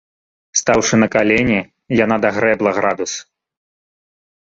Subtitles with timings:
[0.59, 1.59] Стаўшы на калені,
[2.05, 3.13] яна дагрэбла градус.